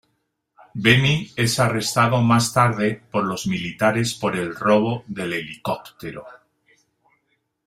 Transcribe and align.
Benny 0.73 1.31
es 1.35 1.59
arrestado 1.59 2.23
más 2.23 2.51
tarde 2.51 3.03
por 3.11 3.23
los 3.23 3.45
militares 3.45 4.15
por 4.15 4.35
el 4.35 4.55
robo 4.55 5.03
del 5.05 5.33
helicóptero. 5.33 6.25